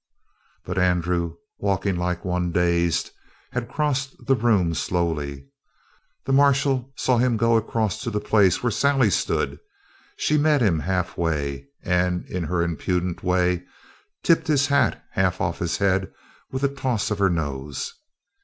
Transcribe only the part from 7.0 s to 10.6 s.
him go across to the place where Sally stood; she met